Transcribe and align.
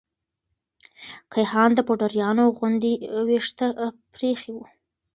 کيهان 1.33 1.69
د 1.75 1.79
پوډريانو 1.87 2.43
غوندې 2.57 2.93
ويښته 3.27 3.67
پريخي 4.13 4.51
وه. 4.55 4.67